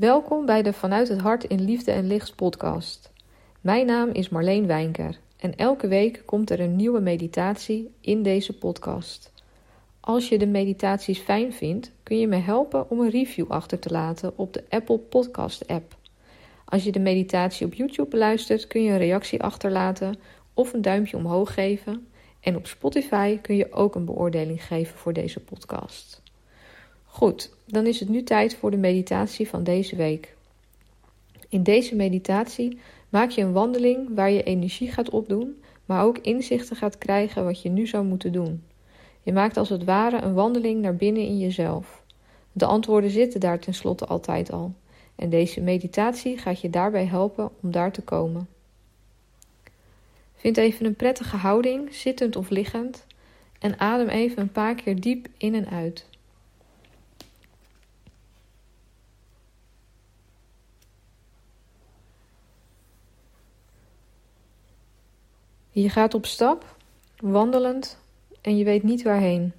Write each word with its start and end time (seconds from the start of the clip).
Welkom 0.00 0.46
bij 0.46 0.62
de 0.62 0.72
Vanuit 0.72 1.08
het 1.08 1.20
Hart 1.20 1.44
in 1.44 1.64
Liefde 1.64 1.90
en 1.90 2.06
Licht 2.06 2.34
podcast. 2.34 3.12
Mijn 3.60 3.86
naam 3.86 4.08
is 4.08 4.28
Marleen 4.28 4.66
Wijnker 4.66 5.18
en 5.36 5.56
elke 5.56 5.88
week 5.88 6.22
komt 6.24 6.50
er 6.50 6.60
een 6.60 6.76
nieuwe 6.76 7.00
meditatie 7.00 7.94
in 8.00 8.22
deze 8.22 8.58
podcast. 8.58 9.32
Als 10.00 10.28
je 10.28 10.38
de 10.38 10.46
meditaties 10.46 11.18
fijn 11.18 11.52
vindt, 11.52 11.90
kun 12.02 12.18
je 12.18 12.26
me 12.26 12.36
helpen 12.36 12.90
om 12.90 13.00
een 13.00 13.10
review 13.10 13.50
achter 13.50 13.78
te 13.78 13.90
laten 13.90 14.38
op 14.38 14.52
de 14.52 14.64
Apple 14.68 14.98
Podcast 14.98 15.66
app. 15.68 15.96
Als 16.64 16.84
je 16.84 16.92
de 16.92 17.00
meditatie 17.00 17.66
op 17.66 17.74
YouTube 17.74 18.10
beluistert, 18.10 18.66
kun 18.66 18.82
je 18.82 18.90
een 18.90 18.98
reactie 18.98 19.42
achterlaten 19.42 20.14
of 20.54 20.72
een 20.72 20.82
duimpje 20.82 21.16
omhoog 21.16 21.54
geven. 21.54 22.08
En 22.40 22.56
op 22.56 22.66
Spotify 22.66 23.38
kun 23.38 23.56
je 23.56 23.72
ook 23.72 23.94
een 23.94 24.04
beoordeling 24.04 24.64
geven 24.64 24.98
voor 24.98 25.12
deze 25.12 25.40
podcast. 25.40 26.19
Goed, 27.12 27.50
dan 27.66 27.86
is 27.86 28.00
het 28.00 28.08
nu 28.08 28.22
tijd 28.22 28.54
voor 28.54 28.70
de 28.70 28.76
meditatie 28.76 29.48
van 29.48 29.64
deze 29.64 29.96
week. 29.96 30.36
In 31.48 31.62
deze 31.62 31.96
meditatie 31.96 32.78
maak 33.08 33.30
je 33.30 33.42
een 33.42 33.52
wandeling 33.52 34.14
waar 34.14 34.30
je 34.30 34.42
energie 34.42 34.90
gaat 34.90 35.10
opdoen, 35.10 35.62
maar 35.84 36.04
ook 36.04 36.18
inzichten 36.18 36.76
gaat 36.76 36.98
krijgen 36.98 37.44
wat 37.44 37.62
je 37.62 37.68
nu 37.68 37.86
zou 37.86 38.04
moeten 38.04 38.32
doen. 38.32 38.62
Je 39.22 39.32
maakt 39.32 39.56
als 39.56 39.68
het 39.68 39.84
ware 39.84 40.20
een 40.22 40.34
wandeling 40.34 40.80
naar 40.80 40.96
binnen 40.96 41.22
in 41.22 41.38
jezelf. 41.38 42.02
De 42.52 42.64
antwoorden 42.64 43.10
zitten 43.10 43.40
daar 43.40 43.58
tenslotte 43.58 44.06
altijd 44.06 44.52
al. 44.52 44.74
En 45.16 45.30
deze 45.30 45.60
meditatie 45.60 46.38
gaat 46.38 46.60
je 46.60 46.70
daarbij 46.70 47.06
helpen 47.06 47.50
om 47.60 47.70
daar 47.70 47.92
te 47.92 48.02
komen. 48.02 48.48
Vind 50.34 50.56
even 50.56 50.86
een 50.86 50.96
prettige 50.96 51.36
houding, 51.36 51.94
zittend 51.94 52.36
of 52.36 52.50
liggend, 52.50 53.06
en 53.58 53.78
adem 53.78 54.08
even 54.08 54.42
een 54.42 54.52
paar 54.52 54.74
keer 54.74 55.00
diep 55.00 55.26
in 55.36 55.54
en 55.54 55.68
uit. 55.68 56.08
Je 65.70 65.88
gaat 65.88 66.14
op 66.14 66.26
stap, 66.26 66.76
wandelend 67.16 67.98
en 68.40 68.56
je 68.56 68.64
weet 68.64 68.82
niet 68.82 69.02
waarheen. 69.02 69.52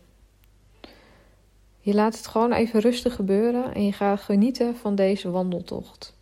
Je 1.80 1.94
laat 1.94 2.18
het 2.18 2.28
gewoon 2.28 2.52
even 2.52 2.80
rustig 2.80 3.16
gebeuren 3.16 3.74
en 3.74 3.86
je 3.86 3.94
gaat 3.94 4.22
genieten 4.22 4.76
van 4.76 4.96
deze 4.96 5.30
wandeltocht. 5.30 6.16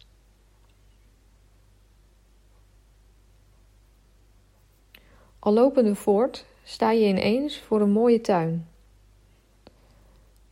Al 5.40 5.54
lopende 5.54 5.95
voort 5.95 6.45
sta 6.64 6.92
je 6.92 7.08
ineens 7.08 7.58
voor 7.58 7.82
een 7.82 7.92
mooie 7.92 8.22
tuin. 8.22 8.67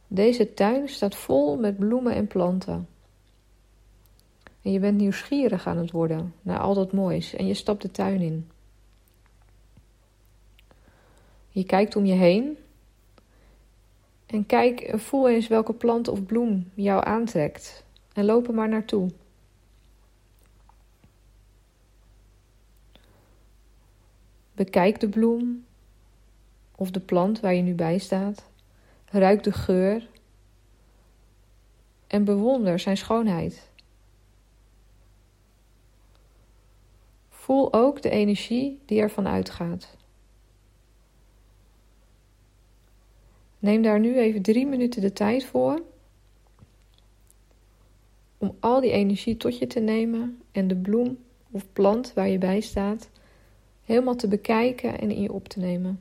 Deze 0.07 0.53
tuin 0.53 0.89
staat 0.89 1.15
vol 1.15 1.57
met 1.57 1.77
bloemen 1.77 2.13
en 2.13 2.27
planten. 2.27 2.87
En 4.61 4.71
je 4.71 4.79
bent 4.79 4.97
nieuwsgierig 4.97 5.67
aan 5.67 5.77
het 5.77 5.91
worden 5.91 6.33
naar 6.41 6.59
al 6.59 6.73
dat 6.73 6.93
moois 6.93 7.33
en 7.33 7.47
je 7.47 7.53
stapt 7.53 7.81
de 7.81 7.91
tuin 7.91 8.21
in. 8.21 8.49
Je 11.57 11.63
kijkt 11.63 11.95
om 11.95 12.05
je 12.05 12.13
heen 12.13 12.57
en 14.25 14.45
kijk, 14.45 14.91
voel 14.95 15.29
eens 15.29 15.47
welke 15.47 15.73
plant 15.73 16.07
of 16.07 16.25
bloem 16.25 16.71
jou 16.73 17.05
aantrekt 17.05 17.83
en 18.13 18.25
loop 18.25 18.47
er 18.47 18.53
maar 18.53 18.69
naartoe. 18.69 19.09
Bekijk 24.53 24.99
de 24.99 25.09
bloem 25.09 25.65
of 26.75 26.91
de 26.91 26.99
plant 26.99 27.39
waar 27.39 27.53
je 27.53 27.61
nu 27.61 27.73
bij 27.73 27.97
staat. 27.97 28.45
Ruik 29.05 29.43
de 29.43 29.51
geur 29.51 30.07
en 32.07 32.23
bewonder 32.23 32.79
zijn 32.79 32.97
schoonheid. 32.97 33.69
Voel 37.29 37.73
ook 37.73 38.01
de 38.01 38.09
energie 38.09 38.79
die 38.85 38.99
ervan 38.99 39.27
uitgaat. 39.27 39.96
Neem 43.67 43.81
daar 43.81 43.99
nu 43.99 44.17
even 44.17 44.41
drie 44.41 44.67
minuten 44.67 45.01
de 45.01 45.13
tijd 45.13 45.45
voor 45.45 45.81
om 48.37 48.55
al 48.59 48.81
die 48.81 48.91
energie 48.91 49.37
tot 49.37 49.57
je 49.57 49.67
te 49.67 49.79
nemen 49.79 50.41
en 50.51 50.67
de 50.67 50.75
bloem 50.75 51.17
of 51.51 51.65
plant 51.73 52.13
waar 52.13 52.27
je 52.29 52.37
bij 52.37 52.59
staat 52.59 53.09
helemaal 53.83 54.15
te 54.15 54.27
bekijken 54.27 54.99
en 54.99 55.11
in 55.11 55.21
je 55.21 55.31
op 55.31 55.47
te 55.47 55.59
nemen. 55.59 55.99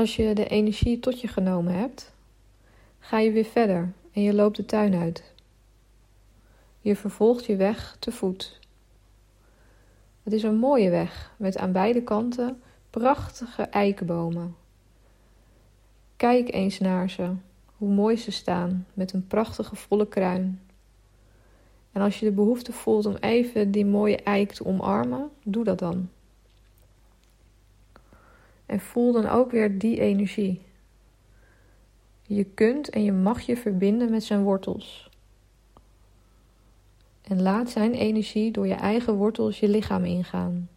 Als 0.00 0.16
je 0.16 0.34
de 0.34 0.46
energie 0.46 1.00
tot 1.00 1.20
je 1.20 1.28
genomen 1.28 1.74
hebt, 1.74 2.12
ga 2.98 3.18
je 3.18 3.32
weer 3.32 3.44
verder 3.44 3.92
en 4.12 4.22
je 4.22 4.34
loopt 4.34 4.56
de 4.56 4.64
tuin 4.64 4.94
uit. 4.94 5.32
Je 6.80 6.96
vervolgt 6.96 7.44
je 7.44 7.56
weg 7.56 7.96
te 7.98 8.12
voet. 8.12 8.60
Het 10.22 10.32
is 10.32 10.42
een 10.42 10.56
mooie 10.56 10.90
weg 10.90 11.34
met 11.36 11.56
aan 11.56 11.72
beide 11.72 12.02
kanten 12.02 12.62
prachtige 12.90 13.62
eikenbomen. 13.62 14.56
Kijk 16.16 16.52
eens 16.52 16.78
naar 16.78 17.10
ze, 17.10 17.32
hoe 17.76 17.90
mooi 17.90 18.16
ze 18.16 18.30
staan 18.30 18.86
met 18.94 19.12
een 19.12 19.26
prachtige 19.26 19.76
volle 19.76 20.08
kruin. 20.08 20.60
En 21.92 22.02
als 22.02 22.20
je 22.20 22.26
de 22.26 22.32
behoefte 22.32 22.72
voelt 22.72 23.06
om 23.06 23.16
even 23.16 23.70
die 23.70 23.86
mooie 23.86 24.16
eik 24.16 24.52
te 24.52 24.66
omarmen, 24.66 25.30
doe 25.42 25.64
dat 25.64 25.78
dan. 25.78 26.08
En 28.70 28.80
voel 28.80 29.12
dan 29.12 29.26
ook 29.26 29.50
weer 29.50 29.78
die 29.78 30.00
energie. 30.00 30.62
Je 32.22 32.44
kunt 32.44 32.90
en 32.90 33.04
je 33.04 33.12
mag 33.12 33.40
je 33.40 33.56
verbinden 33.56 34.10
met 34.10 34.24
zijn 34.24 34.42
wortels. 34.42 35.10
En 37.22 37.42
laat 37.42 37.70
zijn 37.70 37.94
energie 37.94 38.50
door 38.50 38.66
je 38.66 38.74
eigen 38.74 39.14
wortels 39.14 39.60
je 39.60 39.68
lichaam 39.68 40.04
ingaan. 40.04 40.68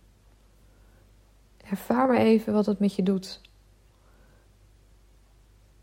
Ervaar 1.70 2.08
maar 2.08 2.18
even 2.18 2.54
wat 2.54 2.66
het 2.66 2.80
met 2.80 2.96
je 2.96 3.04
doet. 3.04 3.42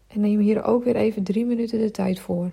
En 0.06 0.20
neem 0.20 0.38
hier 0.38 0.62
ook 0.62 0.84
weer 0.84 0.96
even 0.96 1.22
drie 1.22 1.44
minuten 1.44 1.78
de 1.78 1.90
tijd 1.90 2.20
voor. 2.20 2.50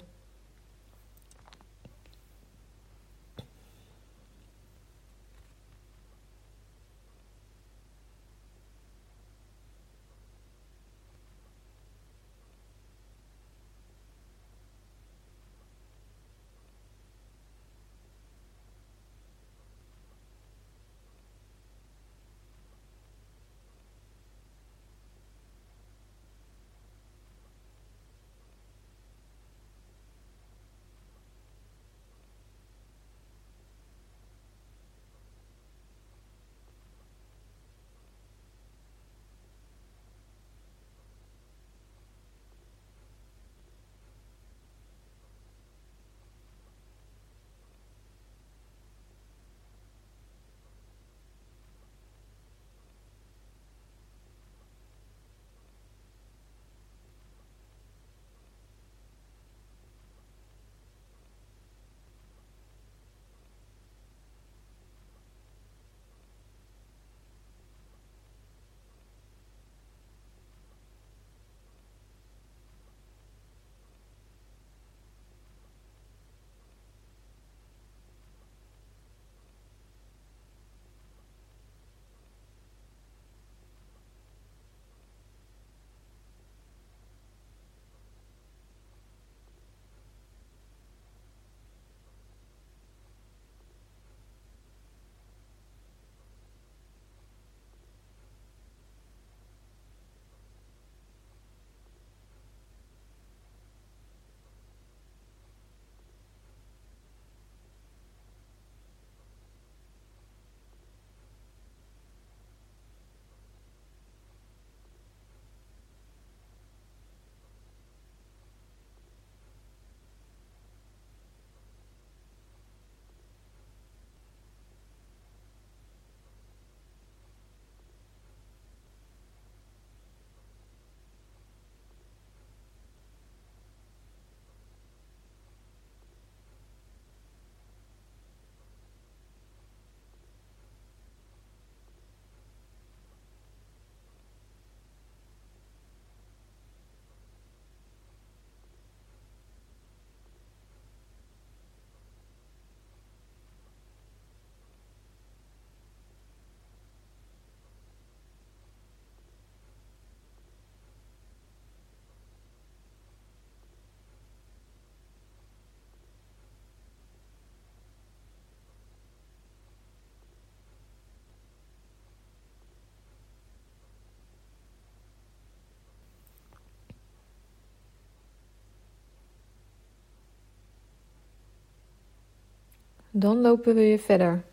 Dan 183.19 183.41
lopen 183.41 183.75
we 183.75 183.81
weer 183.81 183.99
verder 183.99 184.43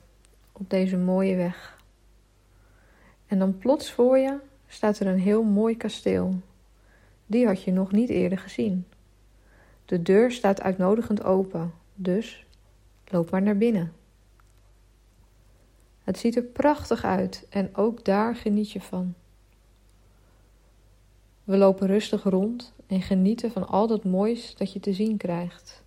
op 0.52 0.70
deze 0.70 0.96
mooie 0.96 1.36
weg. 1.36 1.78
En 3.26 3.38
dan 3.38 3.58
plots 3.58 3.90
voor 3.92 4.18
je 4.18 4.38
staat 4.68 4.98
er 4.98 5.06
een 5.06 5.18
heel 5.18 5.42
mooi 5.42 5.76
kasteel. 5.76 6.34
Die 7.26 7.46
had 7.46 7.62
je 7.62 7.72
nog 7.72 7.92
niet 7.92 8.08
eerder 8.08 8.38
gezien. 8.38 8.86
De 9.84 10.02
deur 10.02 10.32
staat 10.32 10.62
uitnodigend 10.62 11.24
open, 11.24 11.72
dus 11.94 12.46
loop 13.04 13.30
maar 13.30 13.42
naar 13.42 13.56
binnen. 13.56 13.92
Het 16.04 16.18
ziet 16.18 16.36
er 16.36 16.42
prachtig 16.42 17.04
uit 17.04 17.46
en 17.48 17.76
ook 17.76 18.04
daar 18.04 18.36
geniet 18.36 18.70
je 18.70 18.80
van. 18.80 19.14
We 21.44 21.56
lopen 21.56 21.86
rustig 21.86 22.22
rond 22.22 22.72
en 22.86 23.02
genieten 23.02 23.50
van 23.50 23.68
al 23.68 23.86
dat 23.86 24.04
moois 24.04 24.56
dat 24.56 24.72
je 24.72 24.80
te 24.80 24.92
zien 24.92 25.16
krijgt. 25.16 25.83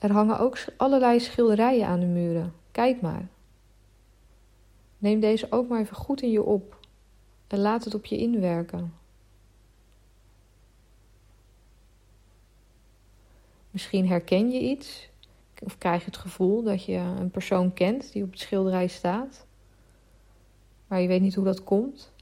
Er 0.00 0.12
hangen 0.12 0.38
ook 0.38 0.58
allerlei 0.76 1.20
schilderijen 1.20 1.86
aan 1.86 2.00
de 2.00 2.06
muren. 2.06 2.54
Kijk 2.70 3.00
maar. 3.00 3.28
Neem 4.98 5.20
deze 5.20 5.46
ook 5.50 5.68
maar 5.68 5.80
even 5.80 5.96
goed 5.96 6.22
in 6.22 6.30
je 6.30 6.42
op 6.42 6.78
en 7.46 7.58
laat 7.58 7.84
het 7.84 7.94
op 7.94 8.04
je 8.04 8.16
inwerken. 8.16 8.94
Misschien 13.70 14.08
herken 14.08 14.50
je 14.50 14.60
iets 14.60 15.08
of 15.62 15.78
krijg 15.78 16.00
je 16.00 16.06
het 16.06 16.16
gevoel 16.16 16.62
dat 16.62 16.84
je 16.84 16.96
een 16.96 17.30
persoon 17.30 17.72
kent 17.72 18.12
die 18.12 18.22
op 18.22 18.30
het 18.30 18.40
schilderij 18.40 18.86
staat, 18.86 19.46
maar 20.86 21.00
je 21.00 21.08
weet 21.08 21.20
niet 21.20 21.34
hoe 21.34 21.44
dat 21.44 21.64
komt. 21.64 22.12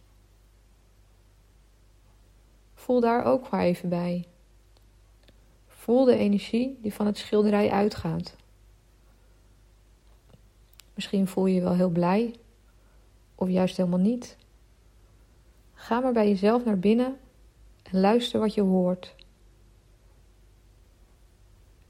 Voel 2.74 3.00
daar 3.00 3.24
ook 3.24 3.50
maar 3.50 3.62
even 3.62 3.88
bij. 3.88 4.26
Voel 5.88 6.04
de 6.04 6.16
energie 6.16 6.78
die 6.82 6.94
van 6.94 7.06
het 7.06 7.18
schilderij 7.18 7.70
uitgaat. 7.70 8.36
Misschien 10.94 11.26
voel 11.26 11.46
je 11.46 11.54
je 11.54 11.60
wel 11.60 11.74
heel 11.74 11.88
blij, 11.88 12.34
of 13.34 13.48
juist 13.48 13.76
helemaal 13.76 13.98
niet. 13.98 14.36
Ga 15.74 16.00
maar 16.00 16.12
bij 16.12 16.28
jezelf 16.28 16.64
naar 16.64 16.78
binnen 16.78 17.16
en 17.82 18.00
luister 18.00 18.40
wat 18.40 18.54
je 18.54 18.60
hoort. 18.60 19.14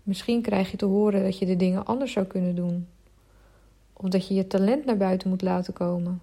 Misschien 0.03 0.43
krijg 0.43 0.71
je 0.71 0.77
te 0.77 0.85
horen 0.85 1.23
dat 1.23 1.39
je 1.39 1.47
de 1.47 1.57
dingen 1.57 1.87
anders 1.87 2.13
zou 2.13 2.27
kunnen 2.27 2.55
doen. 2.55 2.89
Of 3.93 4.09
dat 4.09 4.29
je 4.29 4.35
je 4.35 4.47
talent 4.47 4.85
naar 4.85 4.97
buiten 4.97 5.29
moet 5.29 5.43
laten 5.43 5.73
komen. 5.73 6.23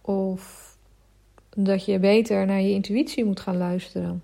Of 0.00 0.69
dat 1.56 1.84
je 1.84 1.98
beter 1.98 2.46
naar 2.46 2.60
je 2.60 2.70
intuïtie 2.70 3.24
moet 3.24 3.40
gaan 3.40 3.56
luisteren. 3.56 4.22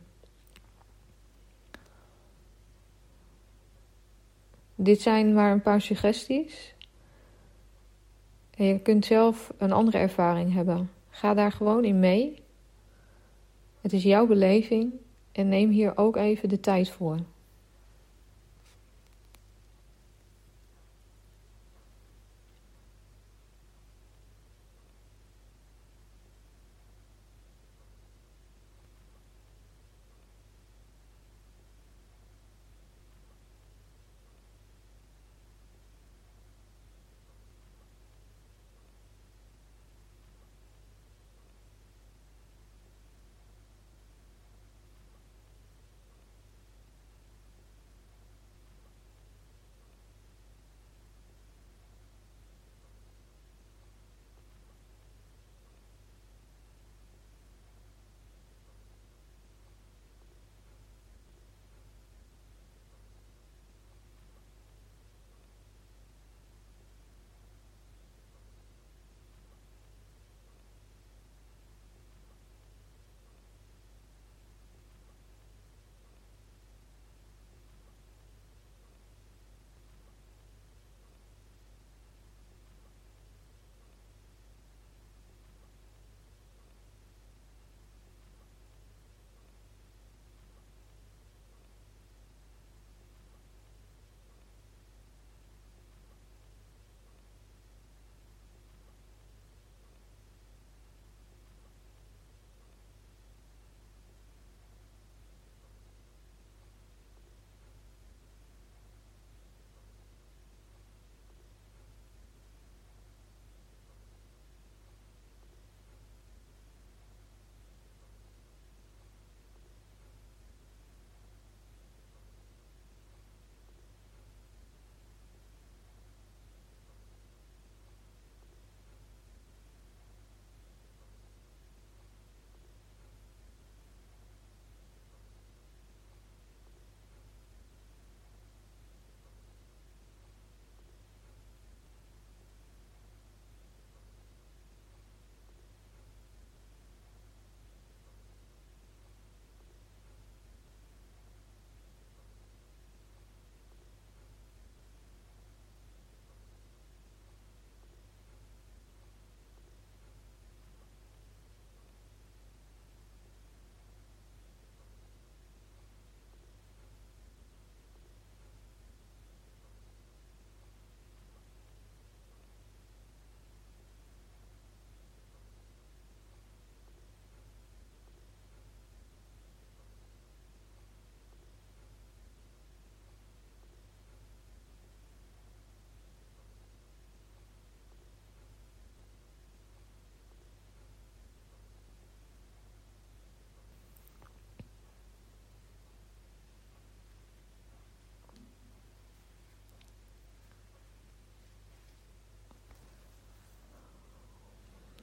Dit 4.74 5.00
zijn 5.00 5.34
maar 5.34 5.52
een 5.52 5.62
paar 5.62 5.80
suggesties. 5.80 6.74
En 8.56 8.64
je 8.64 8.78
kunt 8.78 9.04
zelf 9.04 9.52
een 9.58 9.72
andere 9.72 9.98
ervaring 9.98 10.52
hebben. 10.52 10.90
Ga 11.10 11.34
daar 11.34 11.52
gewoon 11.52 11.84
in 11.84 11.98
mee. 11.98 12.42
Het 13.80 13.92
is 13.92 14.02
jouw 14.02 14.26
beleving 14.26 14.92
en 15.32 15.48
neem 15.48 15.70
hier 15.70 15.96
ook 15.96 16.16
even 16.16 16.48
de 16.48 16.60
tijd 16.60 16.90
voor. 16.90 17.18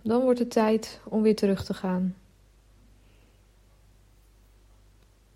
Dan 0.05 0.21
wordt 0.21 0.39
het 0.39 0.51
tijd 0.51 0.99
om 1.03 1.21
weer 1.21 1.35
terug 1.35 1.65
te 1.65 1.73
gaan. 1.73 2.15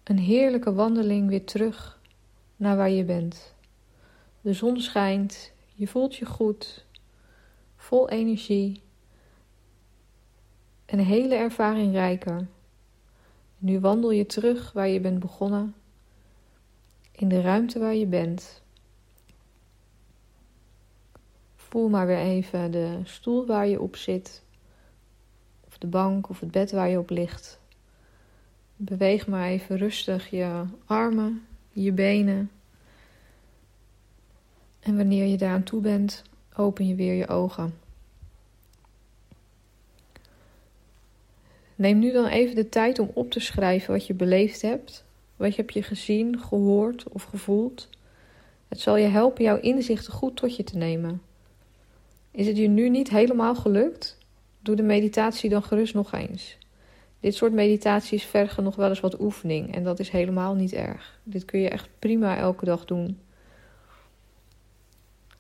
Een 0.04 0.18
heerlijke 0.18 0.74
wandeling 0.74 1.30
weer 1.30 1.46
terug 1.46 2.00
naar 2.56 2.78
waar 2.78 2.90
je 2.90 3.04
bent. 3.04 3.54
De 4.42 4.54
zon 4.54 4.80
schijnt, 4.80 5.52
je 5.74 5.88
voelt 5.88 6.16
je 6.16 6.26
goed, 6.26 6.86
vol 7.76 8.10
energie. 8.10 8.82
Een 10.86 11.00
hele 11.00 11.36
ervaring 11.36 11.94
rijker. 11.94 12.48
Nu 13.58 13.80
wandel 13.80 14.12
je 14.12 14.26
terug 14.26 14.72
waar 14.72 14.88
je 14.88 15.00
bent 15.00 15.20
begonnen, 15.20 15.76
in 17.12 17.28
de 17.28 17.42
ruimte 17.42 17.80
waar 17.80 17.96
je 17.96 18.06
bent. 18.06 18.62
Voel 21.56 21.90
maar 21.90 22.08
weer 22.08 22.18
even 22.18 22.72
de 22.72 23.00
stoel 23.04 23.46
waar 23.46 23.68
je 23.68 23.82
op 23.82 23.96
zit 23.96 24.46
de 25.78 25.88
bank 25.88 26.30
of 26.30 26.40
het 26.40 26.52
bed 26.52 26.72
waar 26.72 26.90
je 26.90 27.00
op 27.00 27.10
ligt. 27.10 27.60
Beweeg 28.76 29.28
maar 29.28 29.48
even 29.48 29.78
rustig 29.78 30.30
je 30.30 30.64
armen, 30.86 31.46
je 31.72 31.92
benen. 31.92 32.52
En 34.80 34.98
wanneer 34.98 35.26
je 35.26 35.38
daaraan 35.38 35.64
toe 35.64 35.82
bent, 35.82 36.24
open 36.56 36.88
je 36.88 36.96
weer 36.96 37.14
je 37.14 37.28
ogen. 37.28 37.74
Neem 41.76 42.00
nu 42.00 42.12
dan 42.12 42.26
even 42.26 42.56
de 42.56 42.70
tijd 42.70 43.00
om 43.00 43.12
op 43.14 43.32
te 43.32 43.40
schrijven 43.40 43.94
wat 43.94 44.08
je 44.08 44.14
beleefd 44.14 44.62
hebt. 44.62 45.06
Wat 45.36 45.56
heb 45.56 45.70
je 45.70 45.84
gezien, 45.84 46.40
gehoord 46.40 47.10
of 47.10 47.24
gevoeld? 47.24 47.90
Het 48.68 48.80
zal 48.80 48.96
je 48.96 49.08
helpen 49.08 49.44
jouw 49.44 49.60
inzichten 49.60 50.14
goed 50.14 50.36
tot 50.36 50.56
je 50.56 50.64
te 50.64 50.78
nemen. 50.78 51.22
Is 52.32 52.48
het 52.48 52.58
je 52.58 52.68
nu 52.68 52.90
niet 52.90 53.10
helemaal 53.10 53.56
gelukt? 53.56 54.17
Doe 54.68 54.76
de 54.76 54.84
meditatie 54.84 55.50
dan 55.50 55.64
gerust 55.64 55.94
nog 55.94 56.14
eens. 56.14 56.58
Dit 57.20 57.36
soort 57.36 57.54
meditaties 57.54 58.24
vergen 58.24 58.64
nog 58.64 58.76
wel 58.76 58.90
eens 58.90 59.00
wat 59.00 59.20
oefening 59.20 59.76
en 59.76 59.84
dat 59.84 60.00
is 60.00 60.10
helemaal 60.10 60.56
niet 60.56 60.74
erg. 60.74 61.20
Dit 61.24 61.46
kun 61.46 61.60
je 61.60 61.70
echt 61.70 61.90
prima 62.00 62.38
elke 62.38 62.66
dag 62.66 62.86
doen. 62.86 63.20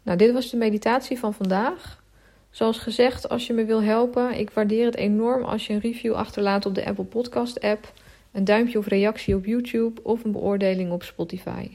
Nou, 0.01 0.17
dit 0.17 0.33
was 0.33 0.49
de 0.49 0.57
meditatie 0.57 1.19
van 1.19 1.33
vandaag. 1.33 2.03
Zoals 2.49 2.77
gezegd, 2.77 3.29
als 3.29 3.47
je 3.47 3.53
me 3.53 3.65
wil 3.65 3.81
helpen, 3.81 4.39
ik 4.39 4.49
waardeer 4.49 4.85
het 4.85 4.95
enorm 4.95 5.43
als 5.43 5.67
je 5.67 5.73
een 5.73 5.79
review 5.79 6.13
achterlaat 6.13 6.65
op 6.65 6.75
de 6.75 6.85
Apple 6.85 7.05
Podcast 7.05 7.61
app, 7.61 7.93
een 8.31 8.45
duimpje 8.45 8.77
of 8.77 8.87
reactie 8.87 9.35
op 9.35 9.45
YouTube 9.45 10.01
of 10.03 10.23
een 10.23 10.31
beoordeling 10.31 10.91
op 10.91 11.03
Spotify. 11.03 11.69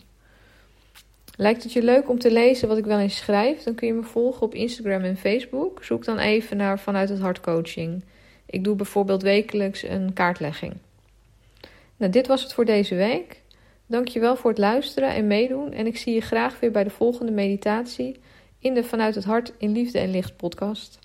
Lijkt 1.36 1.62
het 1.62 1.72
je 1.72 1.82
leuk 1.82 2.08
om 2.08 2.18
te 2.18 2.30
lezen 2.30 2.68
wat 2.68 2.78
ik 2.78 2.84
wel 2.84 2.98
eens 2.98 3.16
schrijf? 3.16 3.62
Dan 3.62 3.74
kun 3.74 3.86
je 3.86 3.92
me 3.92 4.02
volgen 4.02 4.42
op 4.42 4.54
Instagram 4.54 5.02
en 5.02 5.16
Facebook. 5.16 5.84
Zoek 5.84 6.04
dan 6.04 6.18
even 6.18 6.56
naar 6.56 6.78
Vanuit 6.78 7.08
het 7.08 7.20
Hart 7.20 7.40
Coaching. 7.40 8.04
Ik 8.46 8.64
doe 8.64 8.76
bijvoorbeeld 8.76 9.22
wekelijks 9.22 9.82
een 9.82 10.12
kaartlegging. 10.12 10.74
Nou, 11.96 12.12
dit 12.12 12.26
was 12.26 12.42
het 12.42 12.52
voor 12.52 12.64
deze 12.64 12.94
week. 12.94 13.40
Dankjewel 13.86 14.36
voor 14.36 14.50
het 14.50 14.58
luisteren 14.58 15.14
en 15.14 15.26
meedoen. 15.26 15.72
En 15.72 15.86
ik 15.86 15.96
zie 15.96 16.14
je 16.14 16.20
graag 16.20 16.60
weer 16.60 16.70
bij 16.70 16.84
de 16.84 16.90
volgende 16.90 17.32
meditatie 17.32 18.20
in 18.58 18.74
de 18.74 18.84
Vanuit 18.84 19.14
het 19.14 19.24
Hart 19.24 19.52
in 19.58 19.72
Liefde 19.72 19.98
en 19.98 20.10
Licht 20.10 20.36
podcast. 20.36 21.01